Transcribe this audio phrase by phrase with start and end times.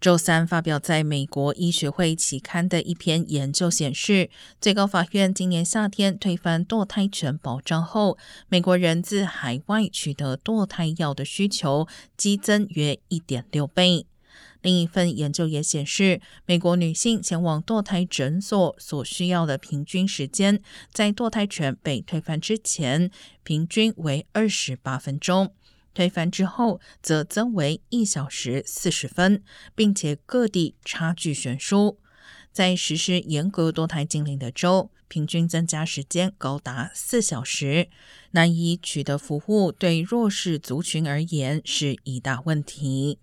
[0.00, 8.16] 周三发表在美国医学会期刊的一篇研究显示，最高法院今年夏天推翻堕胎权保障后，
[8.48, 11.86] 美国人自海外取得堕胎药的需求
[12.16, 14.06] 激增约一点六倍。
[14.62, 20.62] 另一份研究也显示，美国女性前往堕胎诊所所需要的平均时间，
[20.94, 23.10] 在堕胎权被推翻之前，
[23.42, 25.52] 平均为二十八分钟。
[25.92, 29.42] 推翻之后，则增为一小时四十分，
[29.74, 31.98] 并且各地差距悬殊。
[32.52, 37.88] 在实施严格多胎禁令的州，平均增加时间高达四小时。
[38.32, 43.18] 难以取得服务，对弱势族群而言是一大问题。